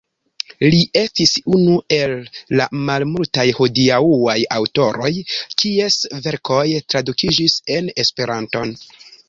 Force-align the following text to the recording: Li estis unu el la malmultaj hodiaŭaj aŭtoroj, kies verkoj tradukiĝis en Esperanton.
Li 0.73 0.77
estis 1.01 1.33
unu 1.57 1.75
el 1.97 2.15
la 2.61 2.67
malmultaj 2.87 3.45
hodiaŭaj 3.59 4.37
aŭtoroj, 4.57 5.13
kies 5.63 6.01
verkoj 6.27 6.65
tradukiĝis 6.95 7.63
en 7.79 7.95
Esperanton. 8.07 8.79